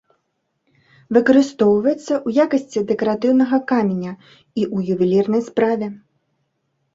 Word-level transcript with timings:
Выкарыстоўваецца 1.17 2.01
ў 2.01 2.45
якасці 2.45 2.79
дэкаратыўнага 2.93 3.59
каменя 3.73 4.13
і 4.59 4.63
ў 4.75 4.97
ювелірнай 4.97 5.41
справе. 5.51 5.87